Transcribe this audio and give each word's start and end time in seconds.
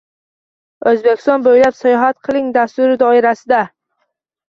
“O‘zbekiston 0.91 1.45
bo‘ylab 1.49 1.79
sayohat 1.83 2.19
qiling” 2.25 2.51
dasturi 2.59 3.01
doirasida 3.07 3.65